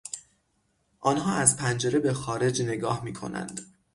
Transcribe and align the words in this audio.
آنها 0.99 1.33
از 1.33 1.57
پنجره 1.57 1.99
بهخارج 1.99 2.61
نگاه 2.61 3.03
میکنند. 3.03 3.61